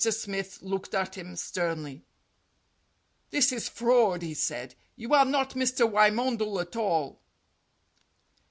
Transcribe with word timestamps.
Smith 0.01 0.63
looked 0.63 0.95
at 0.95 1.15
him 1.15 1.35
sternly. 1.35 2.03
"This 3.29 3.51
is 3.51 3.69
fraud," 3.69 4.23
he 4.23 4.33
said. 4.33 4.73
"You 4.95 5.13
are 5.13 5.25
not 5.25 5.51
Mr. 5.51 5.87
Wymondel 5.87 6.59
at 6.59 6.75
all." 6.75 7.21